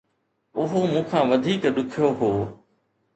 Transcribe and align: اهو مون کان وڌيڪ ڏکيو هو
اهو 0.59 0.79
مون 0.91 0.97
کان 1.09 1.23
وڌيڪ 1.31 1.63
ڏکيو 1.75 2.09
هو 2.19 2.31